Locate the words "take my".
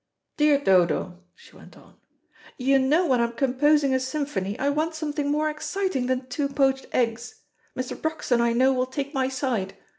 8.87-9.29